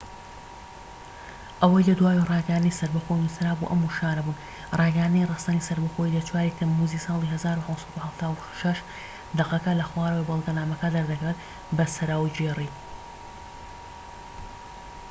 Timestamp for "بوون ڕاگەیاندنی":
4.25-5.29